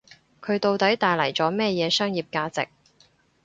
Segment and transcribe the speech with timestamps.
[0.41, 2.67] 佢到底帶嚟咗乜嘢商業價值